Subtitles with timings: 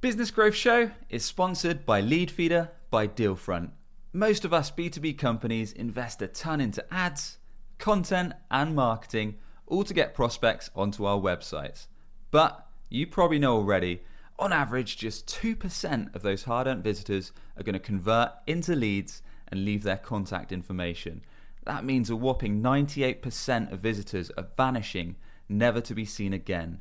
[0.00, 3.72] Business Growth Show is sponsored by Leadfeeder by Dealfront.
[4.12, 7.38] Most of us B2B companies invest a ton into ads,
[7.78, 11.88] content, and marketing, all to get prospects onto our websites.
[12.30, 14.04] But you probably know already,
[14.38, 19.20] on average, just 2% of those hard earned visitors are going to convert into leads
[19.48, 21.24] and leave their contact information.
[21.64, 25.16] That means a whopping 98% of visitors are vanishing,
[25.48, 26.78] never to be seen again.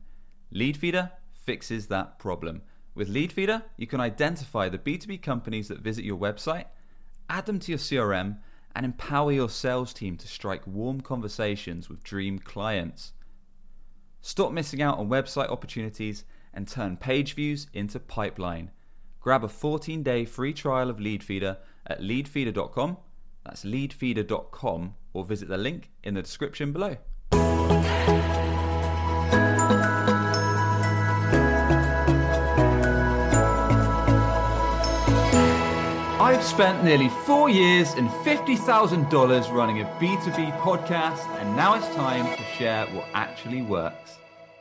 [0.53, 2.61] Leadfeeder fixes that problem.
[2.97, 6.65] With Leadfeeder, you can identify the B2B companies that visit your website,
[7.29, 8.39] add them to your CRM,
[8.75, 13.13] and empower your sales team to strike warm conversations with dream clients.
[14.21, 16.25] Stop missing out on website opportunities
[16.55, 18.71] and turn page views into pipeline.
[19.19, 22.97] Grab a 14 day free trial of Leadfeeder at leadfeeder.com.
[23.45, 26.97] That's leadfeeder.com or visit the link in the description below.
[36.27, 42.25] I've spent nearly four years and $50,000 running a B2B podcast, and now it's time
[42.35, 44.17] to share what actually works.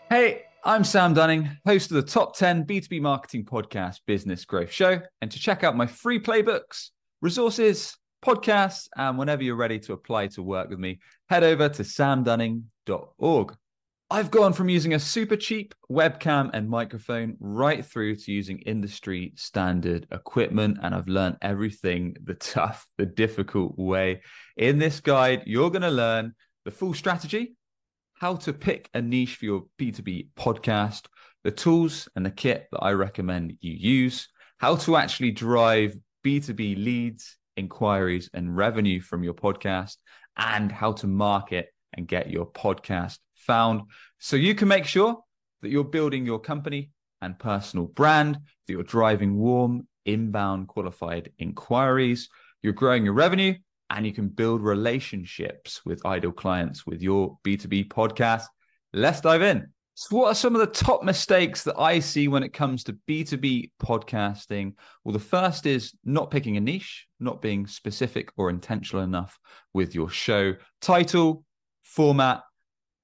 [0.08, 5.00] Hey, I'm Sam Dunning, host of the top 10 B2B marketing podcast Business Growth Show.
[5.20, 10.28] And to check out my free playbooks, resources, podcasts, and whenever you're ready to apply
[10.28, 13.56] to work with me, head over to samdunning.org.
[14.08, 19.32] I've gone from using a super cheap webcam and microphone right through to using industry
[19.34, 24.22] standard equipment, and I've learned everything the tough, the difficult way.
[24.56, 27.56] In this guide, you're going to learn the full strategy,
[28.14, 31.06] how to pick a niche for your B2B podcast,
[31.42, 36.76] the tools and the kit that I recommend you use, how to actually drive B2B
[36.76, 39.96] leads, inquiries, and revenue from your podcast,
[40.36, 43.82] and how to market and get your podcast found
[44.18, 45.18] so you can make sure
[45.62, 52.28] that you're building your company and personal brand, that you're driving warm, inbound qualified inquiries,
[52.62, 53.54] you're growing your revenue,
[53.90, 58.44] and you can build relationships with ideal clients with your B2B podcast.
[58.92, 59.68] Let's dive in.
[59.94, 62.98] So, what are some of the top mistakes that I see when it comes to
[63.08, 64.74] B2B podcasting?
[65.04, 69.38] Well, the first is not picking a niche, not being specific or intentional enough
[69.72, 71.44] with your show title,
[71.82, 72.42] format,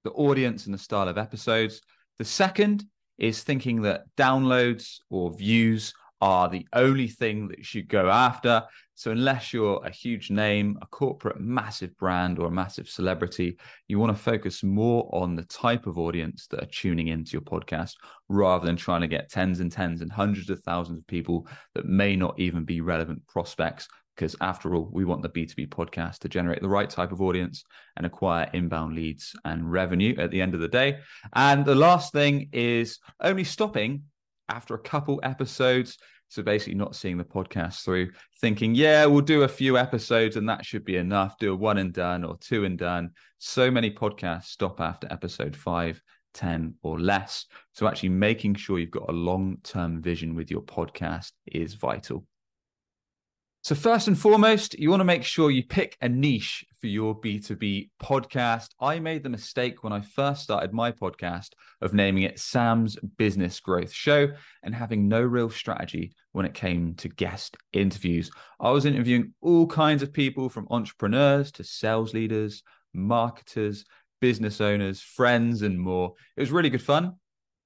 [0.04, 1.80] the audience and the style of episodes.
[2.18, 2.84] The second
[3.18, 8.62] is thinking that downloads or views are the only thing that you should go after.
[8.94, 13.58] So, unless you're a huge name, a corporate massive brand, or a massive celebrity,
[13.88, 17.40] you want to focus more on the type of audience that are tuning into your
[17.40, 17.94] podcast
[18.28, 21.86] rather than trying to get tens and tens and hundreds of thousands of people that
[21.86, 26.28] may not even be relevant prospects because after all, we want the B2B podcast to
[26.28, 27.64] generate the right type of audience
[27.96, 30.98] and acquire inbound leads and revenue at the end of the day.
[31.34, 34.04] And the last thing is only stopping
[34.48, 35.98] after a couple episodes.
[36.28, 40.48] So basically, not seeing the podcast through, thinking, yeah, we'll do a few episodes and
[40.48, 41.36] that should be enough.
[41.38, 43.10] Do a one and done or two and done.
[43.38, 46.00] So many podcasts stop after episode five,
[46.34, 47.46] 10 or less.
[47.72, 52.24] So actually making sure you've got a long term vision with your podcast is vital.
[53.64, 57.14] So, first and foremost, you want to make sure you pick a niche for your
[57.20, 58.70] B2B podcast.
[58.80, 61.50] I made the mistake when I first started my podcast
[61.80, 64.30] of naming it Sam's Business Growth Show
[64.64, 68.32] and having no real strategy when it came to guest interviews.
[68.58, 73.84] I was interviewing all kinds of people from entrepreneurs to sales leaders, marketers,
[74.20, 76.14] business owners, friends, and more.
[76.36, 77.14] It was really good fun.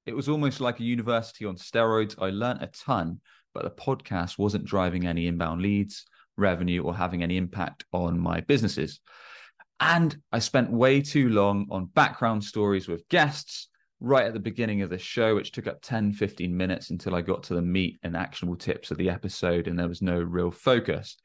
[0.04, 2.20] It was almost like a university on steroids.
[2.20, 3.22] I learned a ton
[3.56, 6.04] but the podcast wasn't driving any inbound leads,
[6.36, 9.00] revenue, or having any impact on my businesses.
[9.80, 13.68] And I spent way too long on background stories with guests
[13.98, 17.22] right at the beginning of the show, which took up 10, 15 minutes until I
[17.22, 20.50] got to the meat and actionable tips of the episode, and there was no real
[20.50, 21.16] focus.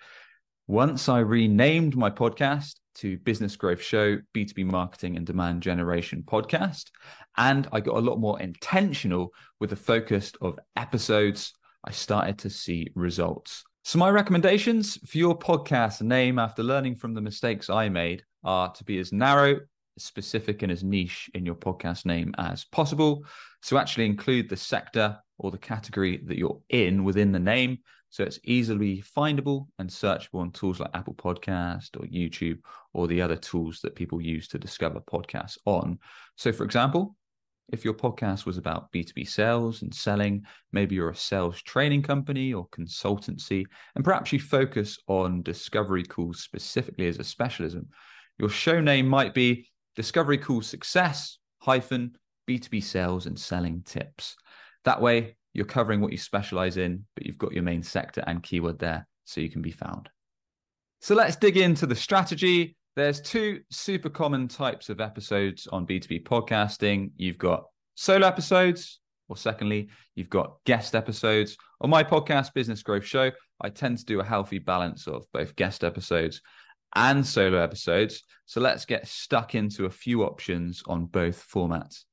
[0.67, 6.91] Once I renamed my podcast to Business Growth Show, B2B Marketing and Demand Generation Podcast,
[7.35, 11.53] and I got a lot more intentional with the focus of episodes
[11.83, 13.63] I started to see results.
[13.83, 18.71] So, my recommendations for your podcast name after learning from the mistakes I made are
[18.73, 19.59] to be as narrow,
[19.97, 23.25] specific, and as niche in your podcast name as possible.
[23.63, 27.79] So, actually include the sector or the category that you're in within the name.
[28.11, 32.59] So, it's easily findable and searchable on tools like Apple Podcast or YouTube
[32.93, 35.97] or the other tools that people use to discover podcasts on.
[36.35, 37.15] So, for example,
[37.69, 42.53] if your podcast was about B2B sales and selling, maybe you're a sales training company
[42.53, 43.65] or consultancy,
[43.95, 47.87] and perhaps you focus on discovery calls specifically as a specialism,
[48.37, 52.15] your show name might be Discovery Call Success hyphen
[52.49, 54.35] B2B sales and selling tips.
[54.83, 58.41] That way, you're covering what you specialize in, but you've got your main sector and
[58.41, 60.09] keyword there so you can be found.
[61.01, 62.75] So let's dig into the strategy.
[62.95, 67.11] There's two super common types of episodes on B2B podcasting.
[67.15, 67.63] You've got
[67.95, 68.99] solo episodes,
[69.29, 71.55] or secondly, you've got guest episodes.
[71.79, 75.55] On my podcast, Business Growth Show, I tend to do a healthy balance of both
[75.55, 76.41] guest episodes
[76.93, 78.23] and solo episodes.
[78.45, 82.03] So let's get stuck into a few options on both formats.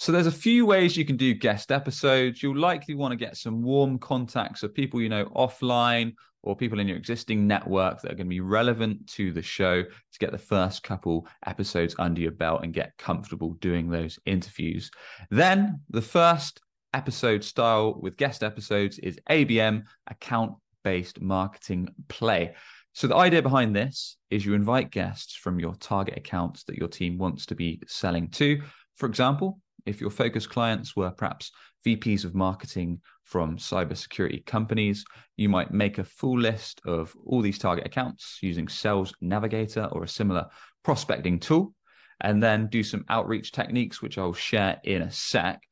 [0.00, 2.42] So there's a few ways you can do guest episodes.
[2.42, 6.80] You'll likely want to get some warm contacts of people you know offline or people
[6.80, 10.32] in your existing network that are going to be relevant to the show to get
[10.32, 14.90] the first couple episodes under your belt and get comfortable doing those interviews.
[15.28, 16.62] Then the first
[16.94, 22.54] episode style with guest episodes is ABM, account based marketing play.
[22.94, 26.88] So the idea behind this is you invite guests from your target accounts that your
[26.88, 28.62] team wants to be selling to.
[28.96, 31.50] For example, if your focus clients were perhaps
[31.86, 35.04] VPs of marketing from cybersecurity companies,
[35.36, 40.04] you might make a full list of all these target accounts using Sales Navigator or
[40.04, 40.46] a similar
[40.82, 41.74] prospecting tool,
[42.20, 45.62] and then do some outreach techniques, which I'll share in a sec.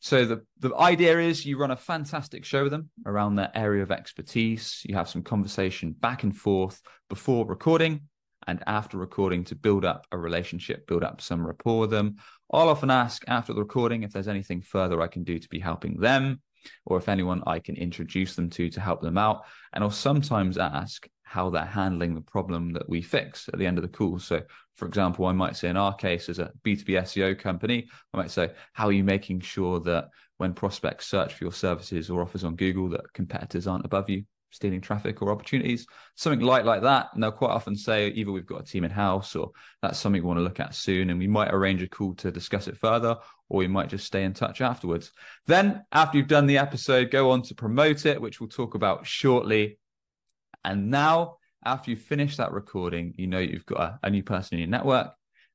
[0.00, 3.82] So the, the idea is you run a fantastic show with them around their area
[3.82, 4.82] of expertise.
[4.84, 8.02] You have some conversation back and forth before recording
[8.46, 12.16] and after recording to build up a relationship, build up some rapport with them.
[12.52, 15.58] I'll often ask after the recording if there's anything further I can do to be
[15.58, 16.40] helping them,
[16.86, 19.44] or if anyone I can introduce them to to help them out.
[19.72, 23.78] And I'll sometimes ask how they're handling the problem that we fix at the end
[23.78, 24.18] of the call.
[24.18, 24.42] So,
[24.76, 28.30] for example, I might say in our case, as a B2B SEO company, I might
[28.30, 32.44] say, how are you making sure that when prospects search for your services or offers
[32.44, 34.24] on Google, that competitors aren't above you?
[34.54, 37.08] Stealing traffic or opportunities, something light like that.
[37.12, 39.50] And they'll quite often say either we've got a team in house or
[39.82, 41.10] that's something we want to look at soon.
[41.10, 43.16] And we might arrange a call to discuss it further,
[43.48, 45.10] or we might just stay in touch afterwards.
[45.46, 49.06] Then, after you've done the episode, go on to promote it, which we'll talk about
[49.06, 49.78] shortly.
[50.64, 54.54] And now, after you finish that recording, you know you've got a, a new person
[54.54, 55.08] in your network.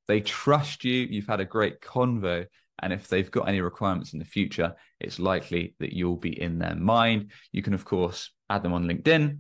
[0.08, 1.08] They trust you.
[1.10, 2.46] You've had a great convo.
[2.82, 6.60] And if they've got any requirements in the future, it's likely that you'll be in
[6.60, 7.32] their mind.
[7.52, 9.40] You can, of course, add them on LinkedIn,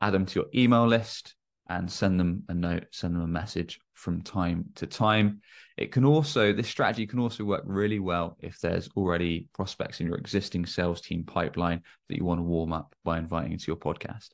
[0.00, 1.34] add them to your email list,
[1.68, 5.40] and send them a note, send them a message from time to time.
[5.76, 10.06] It can also, this strategy can also work really well if there's already prospects in
[10.06, 13.76] your existing sales team pipeline that you want to warm up by inviting into your
[13.76, 14.28] podcast.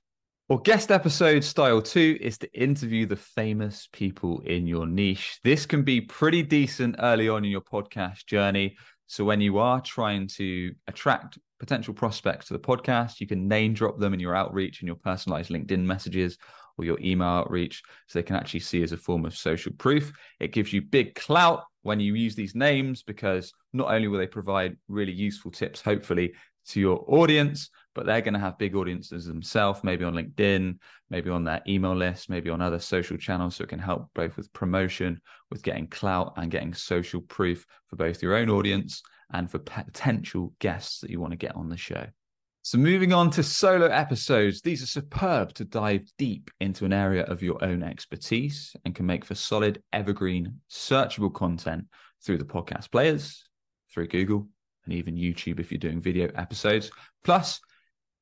[0.53, 5.41] Well, guest episode style two is to interview the famous people in your niche.
[5.43, 8.77] This can be pretty decent early on in your podcast journey.
[9.07, 13.21] So, when you are trying to attract potential prospects to the podcast.
[13.21, 16.37] You can name drop them in your outreach and your personalized LinkedIn messages
[16.77, 20.13] or your email outreach so they can actually see as a form of social proof.
[20.41, 24.27] It gives you big clout when you use these names because not only will they
[24.27, 26.35] provide really useful tips, hopefully,
[26.67, 30.79] to your audience, but they're going to have big audiences themselves, maybe on LinkedIn,
[31.11, 33.57] maybe on their email list, maybe on other social channels.
[33.57, 37.97] So it can help both with promotion, with getting clout, and getting social proof for
[37.97, 39.03] both your own audience
[39.33, 42.07] and for potential guests that you want to get on the show.
[42.65, 47.25] So, moving on to solo episodes, these are superb to dive deep into an area
[47.25, 51.87] of your own expertise and can make for solid, evergreen, searchable content
[52.25, 53.43] through the podcast players,
[53.93, 54.47] through Google,
[54.85, 56.93] and even YouTube if you're doing video episodes.
[57.25, 57.61] Plus,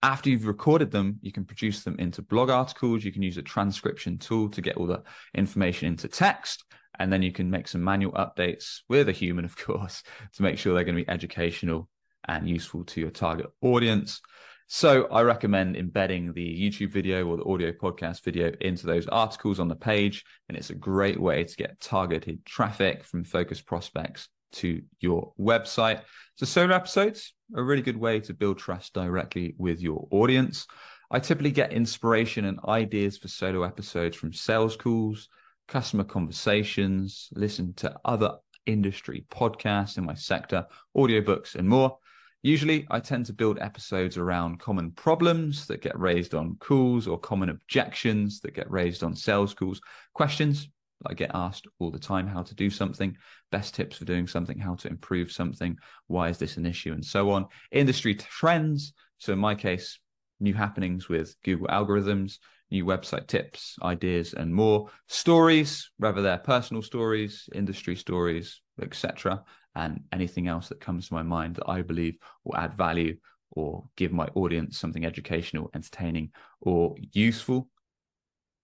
[0.02, 3.04] after you've recorded them, you can produce them into blog articles.
[3.04, 5.02] You can use a transcription tool to get all the
[5.34, 6.64] information into text.
[6.98, 10.02] And then you can make some manual updates with a human, of course,
[10.34, 11.88] to make sure they're going to be educational
[12.26, 14.20] and useful to your target audience.
[14.68, 19.58] So I recommend embedding the YouTube video or the audio podcast video into those articles
[19.58, 20.24] on the page.
[20.48, 26.02] And it's a great way to get targeted traffic from focused prospects to your website.
[26.36, 30.66] So solo episodes are a really good way to build trust directly with your audience.
[31.10, 35.28] I typically get inspiration and ideas for solo episodes from sales calls,
[35.66, 40.66] customer conversations, listen to other industry podcasts in my sector,
[40.96, 41.98] audiobooks, and more.
[42.42, 47.18] Usually, I tend to build episodes around common problems that get raised on calls or
[47.18, 49.80] common objections that get raised on sales calls,
[50.14, 50.68] questions
[51.06, 53.16] I get asked all the time how to do something,
[53.50, 55.76] best tips for doing something, how to improve something,
[56.06, 57.46] why is this an issue, and so on.
[57.72, 58.92] Industry trends.
[59.18, 59.98] So, in my case,
[60.40, 62.38] new happenings with Google algorithms,
[62.70, 64.90] new website tips, ideas, and more.
[65.08, 69.42] Stories, whether they're personal stories, industry stories, etc.,
[69.76, 73.16] and anything else that comes to my mind that I believe will add value
[73.52, 76.30] or give my audience something educational, entertaining,
[76.60, 77.68] or useful.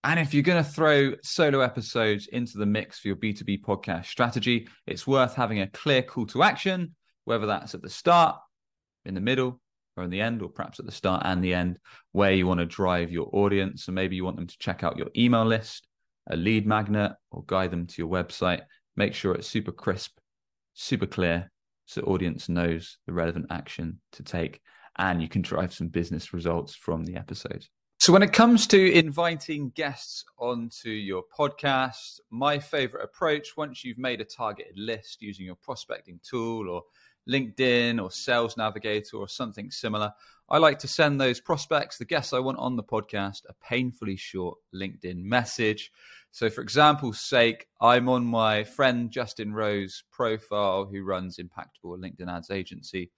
[0.03, 4.05] And if you're going to throw solo episodes into the mix for your B2B podcast
[4.05, 8.37] strategy, it's worth having a clear call to action, whether that's at the start,
[9.05, 9.59] in the middle,
[9.95, 11.79] or in the end, or perhaps at the start and the end,
[12.11, 13.85] where you want to drive your audience.
[13.85, 15.87] So maybe you want them to check out your email list,
[16.29, 18.61] a lead magnet, or guide them to your website.
[18.95, 20.17] Make sure it's super crisp,
[20.73, 21.51] super clear,
[21.85, 24.61] so audience knows the relevant action to take,
[24.97, 27.65] and you can drive some business results from the episode.
[27.99, 33.97] So, when it comes to inviting guests onto your podcast, my favorite approach, once you've
[33.97, 36.83] made a targeted list using your prospecting tool or
[37.27, 40.13] LinkedIn or Sales Navigator or something similar,
[40.47, 44.15] I like to send those prospects, the guests I want on the podcast, a painfully
[44.15, 45.91] short LinkedIn message.
[46.31, 52.31] So, for example's sake, I'm on my friend Justin Rowe's profile, who runs Impactable LinkedIn
[52.31, 53.09] Ads Agency.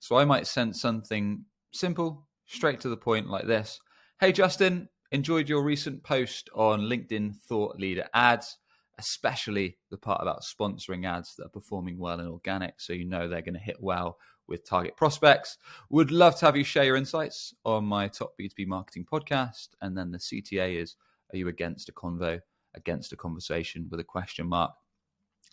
[0.00, 3.80] So, I might send something simple, straight to the point like this
[4.22, 8.58] Hey, Justin, enjoyed your recent post on LinkedIn Thought Leader ads,
[9.00, 12.80] especially the part about sponsoring ads that are performing well in organic.
[12.80, 15.58] So you know they're going to hit well with target prospects.
[15.90, 19.70] Would love to have you share your insights on my top B2B marketing podcast.
[19.80, 20.94] And then the CTA is
[21.32, 22.40] Are you against a convo,
[22.76, 24.70] against a conversation with a question mark?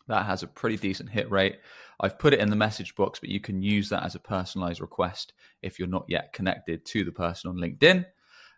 [0.07, 1.57] That has a pretty decent hit rate.
[2.01, 4.79] I've put it in the message box, but you can use that as a personalized
[4.79, 5.33] request
[5.63, 8.05] if you're not yet connected to the person on LinkedIn.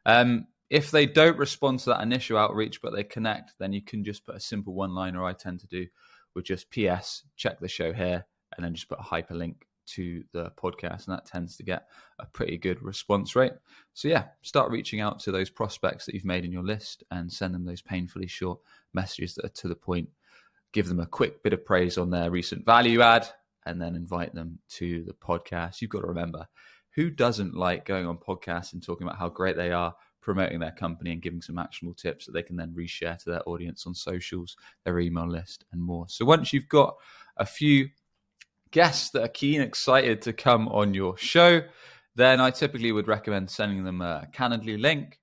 [0.05, 4.03] Um, if they don't respond to that initial outreach, but they connect, then you can
[4.03, 5.87] just put a simple one liner I tend to do
[6.33, 9.55] with just PS, check the show here, and then just put a hyperlink
[9.87, 11.07] to the podcast.
[11.07, 11.87] And that tends to get
[12.19, 13.51] a pretty good response rate.
[13.93, 17.31] So, yeah, start reaching out to those prospects that you've made in your list and
[17.31, 18.59] send them those painfully short
[18.93, 20.07] messages that are to the point.
[20.71, 23.27] Give them a quick bit of praise on their recent value add
[23.65, 25.81] and then invite them to the podcast.
[25.81, 26.47] You've got to remember
[26.95, 30.71] who doesn't like going on podcasts and talking about how great they are, promoting their
[30.71, 33.95] company and giving some actionable tips that they can then reshare to their audience on
[33.95, 34.55] socials,
[34.85, 36.05] their email list, and more.
[36.09, 36.95] So once you've got
[37.37, 37.89] a few
[38.71, 41.61] guests that are keen, excited to come on your show,
[42.15, 45.19] then I typically would recommend sending them a Calendly link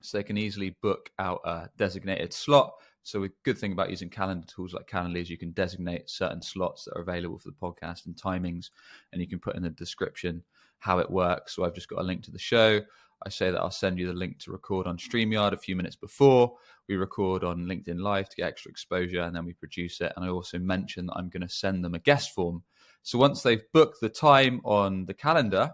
[0.00, 2.72] so they can easily book out a designated slot.
[3.02, 6.42] So a good thing about using calendar tools like Calendly is you can designate certain
[6.42, 8.70] slots that are available for the podcast and timings,
[9.12, 10.44] and you can put in the description
[10.78, 11.54] how it works.
[11.54, 12.80] So I've just got a link to the show.
[13.24, 15.96] I say that I'll send you the link to record on StreamYard a few minutes
[15.96, 16.54] before.
[16.88, 20.12] We record on LinkedIn Live to get extra exposure and then we produce it.
[20.16, 22.62] And I also mention that I'm going to send them a guest form.
[23.02, 25.72] So once they've booked the time on the calendar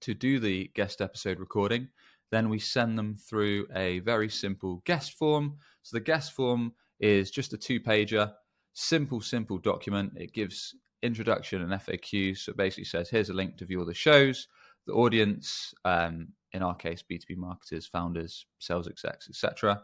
[0.00, 1.88] to do the guest episode recording,
[2.30, 5.56] then we send them through a very simple guest form.
[5.82, 8.32] So the guest form is just a two pager,
[8.72, 10.14] simple, simple document.
[10.16, 10.74] It gives
[11.06, 12.36] introduction and FAQ.
[12.36, 14.48] So basically says, here's a link to view all the shows,
[14.86, 19.82] the audience, um, in our case, B2B marketers, founders, sales execs, etc.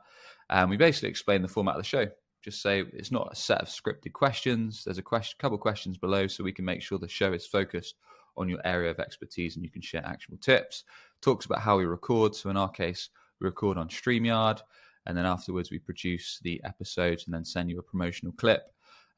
[0.51, 2.07] And we basically explain the format of the show.
[2.43, 4.83] Just say it's not a set of scripted questions.
[4.85, 7.95] There's a question, couple questions below, so we can make sure the show is focused
[8.37, 10.85] on your area of expertise and you can share actionable tips.
[11.21, 12.35] Talks about how we record.
[12.35, 13.11] So in our case,
[13.41, 14.61] we record on StreamYard,
[15.07, 18.73] and then afterwards we produce the episodes and then send you a promotional clip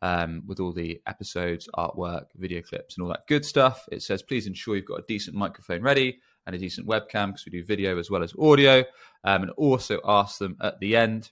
[0.04, 3.88] um, with all the episodes, artwork, video clips, and all that good stuff.
[3.90, 7.46] It says, please ensure you've got a decent microphone ready and a decent webcam because
[7.46, 8.84] we do video as well as audio.
[9.24, 11.30] Um, and also ask them at the end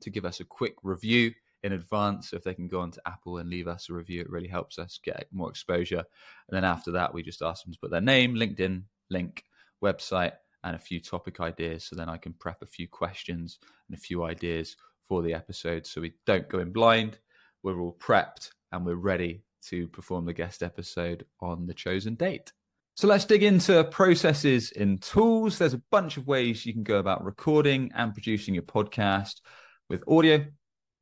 [0.00, 2.30] to give us a quick review in advance.
[2.30, 4.78] So if they can go onto Apple and leave us a review, it really helps
[4.78, 6.04] us get more exposure.
[6.48, 9.44] And then after that, we just ask them to put their name, LinkedIn link,
[9.84, 11.84] website, and a few topic ideas.
[11.84, 14.74] So then I can prep a few questions and a few ideas
[15.06, 17.18] for the episode so we don't go in blind
[17.64, 22.52] we're all prepped and we're ready to perform the guest episode on the chosen date.
[22.94, 25.58] So let's dig into processes and tools.
[25.58, 29.40] There's a bunch of ways you can go about recording and producing your podcast
[29.88, 30.44] with audio,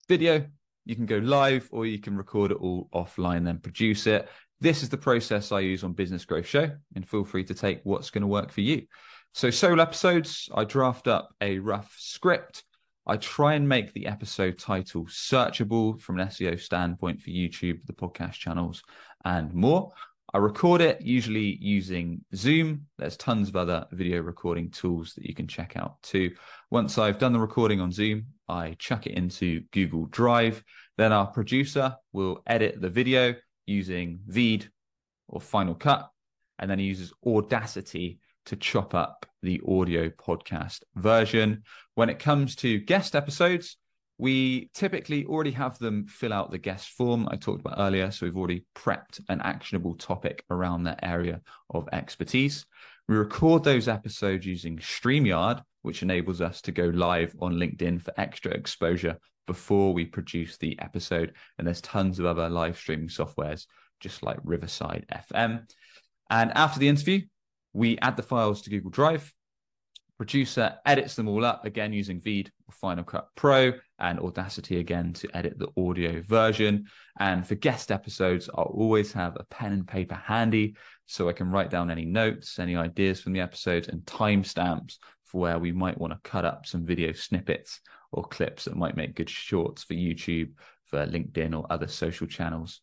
[0.08, 0.46] video.
[0.86, 4.28] You can go live or you can record it all offline, then produce it.
[4.60, 7.80] This is the process I use on Business Growth Show, and feel free to take
[7.82, 8.86] what's going to work for you.
[9.34, 12.62] So, solo episodes, I draft up a rough script
[13.04, 17.92] I try and make the episode title searchable from an SEO standpoint for YouTube, the
[17.92, 18.82] podcast channels,
[19.24, 19.92] and more.
[20.32, 22.86] I record it usually using Zoom.
[22.98, 26.30] There's tons of other video recording tools that you can check out too.
[26.70, 30.62] Once I've done the recording on Zoom, I chuck it into Google Drive.
[30.96, 33.34] Then our producer will edit the video
[33.66, 34.70] using Veed
[35.26, 36.08] or Final Cut,
[36.60, 41.62] and then he uses Audacity to chop up the audio podcast version.
[41.94, 43.76] When it comes to guest episodes,
[44.18, 48.10] we typically already have them fill out the guest form I talked about earlier.
[48.10, 52.64] So we've already prepped an actionable topic around that area of expertise.
[53.08, 58.14] We record those episodes using StreamYard, which enables us to go live on LinkedIn for
[58.16, 59.18] extra exposure
[59.48, 61.34] before we produce the episode.
[61.58, 63.66] And there's tons of other live streaming softwares,
[63.98, 65.68] just like Riverside FM.
[66.30, 67.22] And after the interview,
[67.72, 69.32] we add the files to Google Drive.
[70.18, 75.12] Producer edits them all up again using Veed or Final Cut Pro and Audacity again
[75.14, 76.86] to edit the audio version.
[77.18, 80.76] And for guest episodes, I'll always have a pen and paper handy
[81.06, 85.40] so I can write down any notes, any ideas from the episodes, and timestamps for
[85.40, 87.80] where we might want to cut up some video snippets
[88.12, 90.52] or clips that might make good shorts for YouTube,
[90.84, 92.80] for LinkedIn, or other social channels.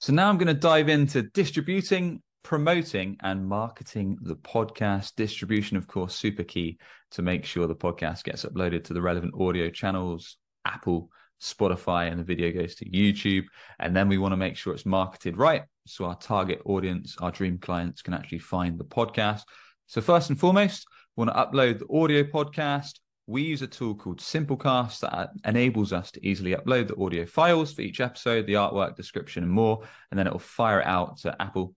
[0.00, 5.14] So now I'm going to dive into distributing, promoting, and marketing the podcast.
[5.16, 6.78] Distribution, of course, super key
[7.10, 11.10] to make sure the podcast gets uploaded to the relevant audio channels, Apple,
[11.42, 13.44] Spotify, and the video goes to YouTube.
[13.78, 15.64] And then we want to make sure it's marketed right.
[15.86, 19.42] So our target audience, our dream clients can actually find the podcast.
[19.86, 20.86] So, first and foremost,
[21.16, 25.92] we want to upload the audio podcast we use a tool called Simplecast that enables
[25.92, 29.86] us to easily upload the audio files for each episode, the artwork, description, and more.
[30.10, 31.74] And then it will fire it out to Apple,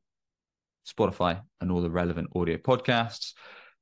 [0.86, 3.34] Spotify, and all the relevant audio podcasts.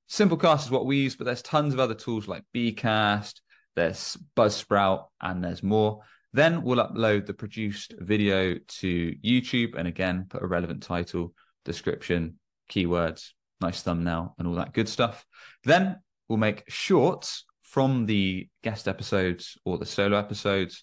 [0.09, 3.41] Simplecast is what we use, but there's tons of other tools like Bcast,
[3.75, 6.01] there's Buzzsprout, and there's more.
[6.33, 11.33] Then we'll upload the produced video to YouTube and again put a relevant title,
[11.65, 12.39] description,
[12.71, 13.29] keywords,
[13.61, 15.25] nice thumbnail, and all that good stuff.
[15.63, 20.81] Then we'll make shorts from the guest episodes or the solo episodes,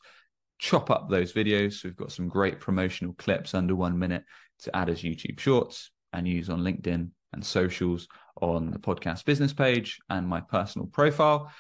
[0.59, 1.75] chop up those videos.
[1.75, 4.25] So we've got some great promotional clips under one minute
[4.61, 8.09] to add as YouTube shorts and use on LinkedIn and socials
[8.41, 11.53] on the podcast business page and my personal profile.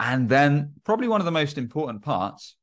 [0.00, 2.56] And then, probably one of the most important parts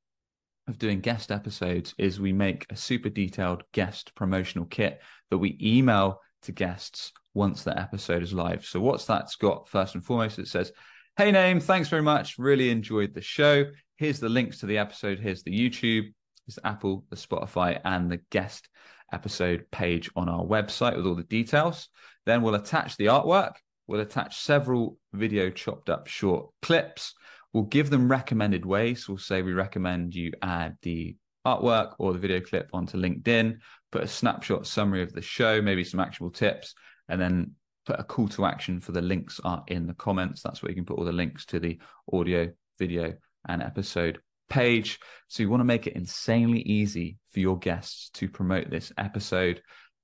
[0.68, 5.58] of doing guest episodes is we make a super detailed guest promotional kit that we
[5.62, 8.66] email to guests once the episode is live.
[8.66, 10.40] So, what's that's got first and foremost?
[10.40, 10.72] It says,
[11.18, 12.38] Hey, Name, thanks very much.
[12.38, 13.66] Really enjoyed the show.
[13.98, 15.20] Here's the links to the episode.
[15.20, 16.14] Here's the YouTube,
[16.48, 18.68] the Apple, the Spotify, and the guest
[19.14, 21.90] episode page on our website with all the details.
[22.26, 23.54] Then we'll attach the artwork.
[23.88, 27.14] We'll attach several video chopped up short clips.
[27.54, 29.08] We'll give them recommended ways.
[29.08, 33.58] We'll say we recommend you add the artwork or the video clip onto LinkedIn,
[33.92, 36.74] put a snapshot summary of the show, maybe some actionable tips,
[37.10, 37.51] and then
[37.86, 40.42] put a call to action for the links are in the comments.
[40.42, 41.80] That's where you can put all the links to the
[42.14, 43.16] audio, video,
[43.48, 44.20] and episode
[44.51, 45.00] page.
[45.29, 49.61] So you want to make it insanely easy for your guests to promote this episode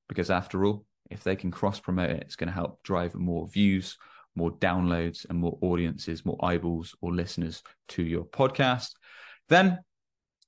[0.07, 3.47] because after all, if they can cross promote it, it's going to help drive more
[3.47, 3.97] views,
[4.35, 8.91] more downloads, and more audiences, more eyeballs or listeners to your podcast.
[9.49, 9.79] Then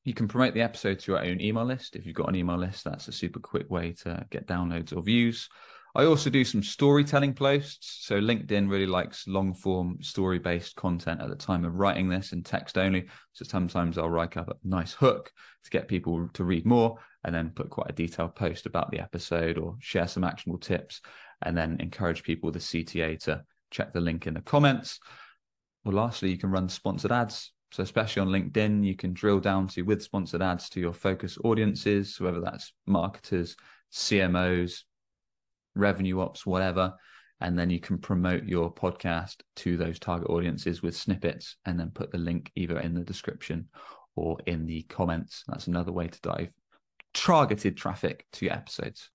[0.06, 1.96] you can promote the episode to your own email list.
[1.96, 5.02] If you've got an email list, that's a super quick way to get downloads or
[5.02, 5.50] views.
[5.96, 8.06] I also do some storytelling posts.
[8.06, 12.32] So LinkedIn really likes long form story based content at the time of writing this
[12.32, 13.08] in text only.
[13.34, 15.32] So sometimes I'll write up a nice hook
[15.64, 19.00] to get people to read more and then put quite a detailed post about the
[19.00, 21.02] episode or share some actionable tips
[21.42, 25.00] and then encourage people, with the CTA, to check the link in the comments.
[25.84, 27.52] Well, lastly, you can run sponsored ads.
[27.72, 31.38] So, especially on LinkedIn, you can drill down to with sponsored ads to your focus
[31.44, 33.56] audiences, whether that's marketers,
[33.94, 34.84] CMOs,
[35.76, 36.94] revenue ops, whatever.
[37.42, 41.92] And then you can promote your podcast to those target audiences with snippets and then
[41.92, 43.70] put the link either in the description
[44.16, 45.44] or in the comments.
[45.48, 46.50] That's another way to dive
[47.14, 49.10] targeted traffic to your episodes.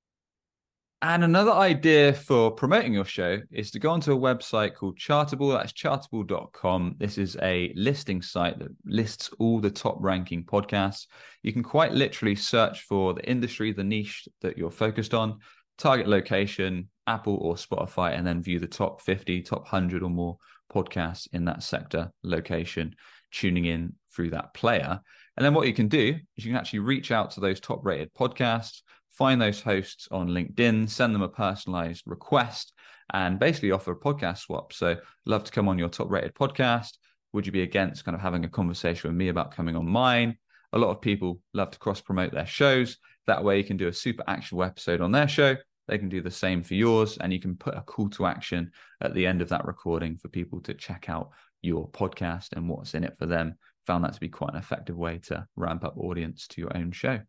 [1.02, 5.52] And another idea for promoting your show is to go onto a website called Chartable.
[5.52, 6.96] That's chartable.com.
[6.98, 11.06] This is a listing site that lists all the top ranking podcasts.
[11.42, 15.40] You can quite literally search for the industry, the niche that you're focused on,
[15.78, 20.38] target location, Apple or Spotify, and then view the top 50, top 100 or more
[20.72, 22.94] podcasts in that sector location,
[23.30, 25.00] tuning in through that player.
[25.36, 27.84] And then what you can do is you can actually reach out to those top
[27.84, 32.72] rated podcasts, find those hosts on LinkedIn, send them a personalized request,
[33.12, 34.72] and basically offer a podcast swap.
[34.72, 36.96] So, love to come on your top rated podcast.
[37.32, 40.38] Would you be against kind of having a conversation with me about coming on mine?
[40.72, 42.98] A lot of people love to cross promote their shows.
[43.26, 45.56] That way, you can do a super actionable episode on their show.
[45.86, 48.72] They can do the same for yours, and you can put a call to action
[49.00, 51.30] at the end of that recording for people to check out
[51.62, 53.56] your podcast and what's in it for them.
[53.86, 56.92] Found that to be quite an effective way to ramp up audience to your own
[56.92, 57.20] show.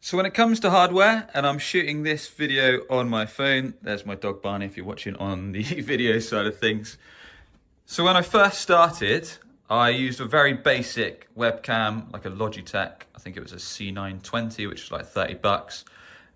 [0.00, 4.06] So, when it comes to hardware, and I'm shooting this video on my phone, there's
[4.06, 6.96] my dog Barney if you're watching on the video side of things.
[7.86, 9.28] So, when I first started,
[9.70, 13.02] I used a very basic webcam, like a Logitech.
[13.14, 15.84] I think it was a C920, which was like 30 bucks.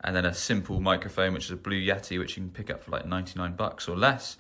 [0.05, 2.83] And then a simple microphone, which is a Blue Yeti, which you can pick up
[2.83, 4.37] for like 99 bucks or less.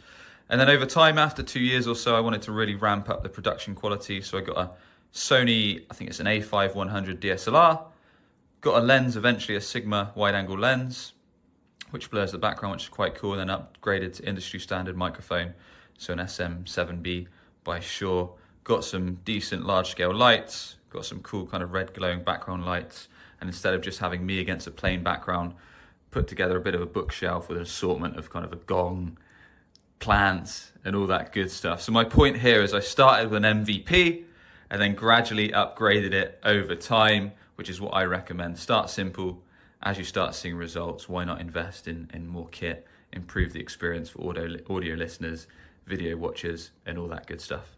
[0.51, 3.23] And then over time, after two years or so, I wanted to really ramp up
[3.23, 4.21] the production quality.
[4.21, 4.71] So I got a
[5.15, 7.83] Sony, I think it's an A5 100 DSLR.
[8.61, 11.15] Got a lens, eventually a Sigma wide angle lens.
[11.93, 15.53] which blurs the background, which is quite cool, and then upgraded to industry standard microphone,
[15.99, 17.27] so an SM7B
[17.65, 18.33] by Shure.
[18.65, 23.09] Got some decent large scale lights, got some cool kind of red glowing background lights,
[23.41, 25.55] and instead of just having me against a plain background,
[26.13, 29.19] put together a bit of a bookshelf with an assortment of kind of a gong,
[29.99, 31.83] plants, and all that good stuff.
[31.83, 34.25] So my point here is I started with an MVP
[34.71, 38.59] and then gradually upgraded it over time, which is what I recommend.
[38.59, 39.43] Start simple.
[39.83, 44.11] As you start seeing results, why not invest in, in more kit, improve the experience
[44.11, 45.49] for audio, audio listeners,
[45.87, 47.77] video watchers, and all that good stuff.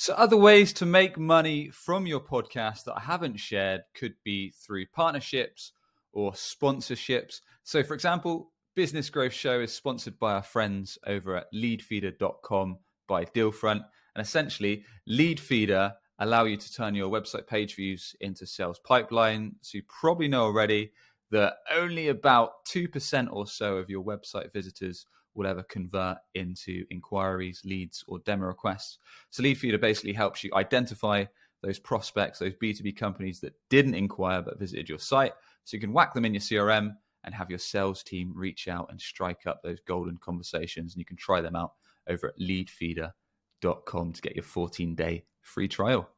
[0.00, 4.48] So, other ways to make money from your podcast that I haven't shared could be
[4.48, 5.72] through partnerships
[6.14, 7.42] or sponsorships.
[7.64, 13.26] So, for example, Business Growth Show is sponsored by our friends over at leadfeeder.com by
[13.26, 13.84] Dealfront.
[14.14, 19.56] And essentially, Leadfeeder allow you to turn your website page views into sales pipeline.
[19.60, 20.92] So you probably know already
[21.30, 27.62] that only about 2% or so of your website visitors will ever convert into inquiries,
[27.64, 28.98] leads, or demo requests.
[29.30, 31.24] So Leadfeeder basically helps you identify
[31.62, 35.32] those prospects, those B2B companies that didn't inquire but visited your site.
[35.64, 38.88] So you can whack them in your CRM and have your sales team reach out
[38.90, 40.94] and strike up those golden conversations.
[40.94, 41.72] And you can try them out
[42.08, 46.08] over at leadfeeder.com to get your 14 day free trial.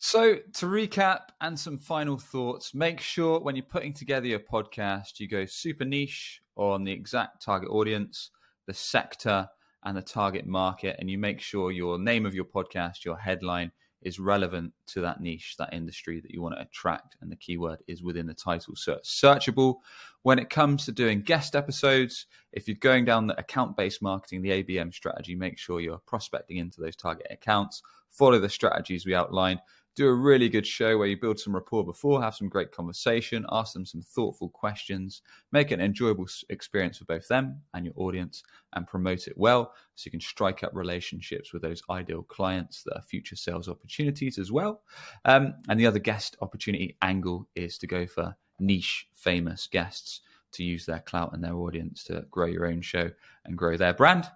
[0.00, 5.18] So, to recap and some final thoughts, make sure when you're putting together your podcast,
[5.18, 8.30] you go super niche on the exact target audience,
[8.68, 9.48] the sector,
[9.84, 13.72] and the target market, and you make sure your name of your podcast, your headline,
[14.02, 17.80] is relevant to that niche, that industry that you want to attract, and the keyword
[17.88, 18.76] is within the title.
[18.76, 19.76] So it's searchable.
[20.22, 24.42] When it comes to doing guest episodes, if you're going down the account based marketing,
[24.42, 29.14] the ABM strategy, make sure you're prospecting into those target accounts, follow the strategies we
[29.14, 29.60] outlined,
[29.98, 33.44] do a really good show where you build some rapport before, have some great conversation,
[33.50, 37.94] ask them some thoughtful questions, make it an enjoyable experience for both them and your
[37.96, 42.84] audience, and promote it well so you can strike up relationships with those ideal clients
[42.84, 44.82] that are future sales opportunities as well.
[45.24, 50.20] Um, and the other guest opportunity angle is to go for niche, famous guests
[50.52, 53.10] to use their clout and their audience to grow your own show
[53.44, 54.30] and grow their brand.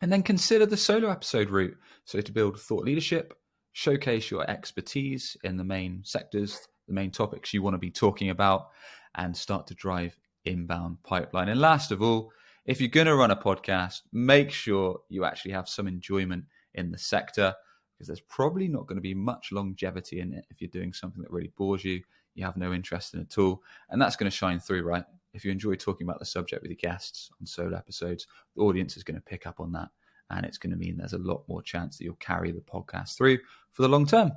[0.00, 1.76] And then consider the solo episode route.
[2.04, 3.34] So, to build thought leadership,
[3.78, 8.30] showcase your expertise in the main sectors, the main topics you want to be talking
[8.30, 8.70] about,
[9.14, 11.48] and start to drive inbound pipeline.
[11.48, 12.32] And last of all,
[12.66, 16.42] if you're going to run a podcast, make sure you actually have some enjoyment
[16.74, 17.54] in the sector
[17.94, 21.22] because there's probably not going to be much longevity in it if you're doing something
[21.22, 22.02] that really bores you,
[22.34, 23.62] you have no interest in at all.
[23.90, 25.04] And that's going to shine through, right?
[25.34, 28.96] If you enjoy talking about the subject with your guests on solo episodes, the audience
[28.96, 29.90] is going to pick up on that
[30.30, 33.16] and it's going to mean there's a lot more chance that you'll carry the podcast
[33.16, 33.38] through
[33.72, 34.32] for the long term.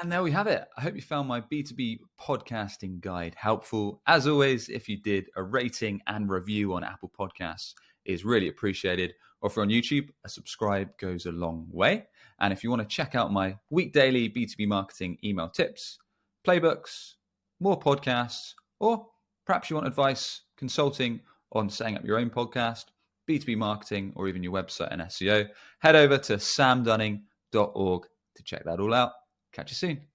[0.00, 0.66] And there we have it.
[0.76, 4.02] I hope you found my B2B podcasting guide helpful.
[4.06, 7.72] As always, if you did a rating and review on Apple Podcasts
[8.04, 9.14] is really appreciated.
[9.40, 12.04] Or if you're on YouTube, a subscribe goes a long way.
[12.40, 15.98] And if you want to check out my week daily B2B marketing email tips,
[16.46, 17.14] playbooks,
[17.60, 19.06] more podcasts, or
[19.46, 21.20] perhaps you want advice, consulting
[21.52, 22.86] on setting up your own podcast,
[23.28, 25.48] B2B marketing, or even your website and SEO,
[25.80, 29.12] head over to samdunning.org to check that all out.
[29.52, 30.07] Catch you soon.